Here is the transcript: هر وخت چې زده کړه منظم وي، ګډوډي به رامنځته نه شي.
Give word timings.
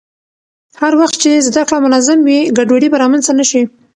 هر 0.81 0.93
وخت 1.01 1.15
چې 1.23 1.31
زده 1.47 1.61
کړه 1.67 1.79
منظم 1.85 2.19
وي، 2.23 2.39
ګډوډي 2.57 2.87
به 2.91 2.97
رامنځته 3.03 3.33
نه 3.39 3.45
شي. 3.49 3.61